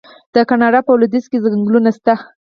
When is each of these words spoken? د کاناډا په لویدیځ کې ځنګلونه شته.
د 0.33 0.35
کاناډا 0.49 0.79
په 0.83 0.91
لویدیځ 0.99 1.25
کې 1.31 1.43
ځنګلونه 1.45 1.89
شته. 1.97 2.13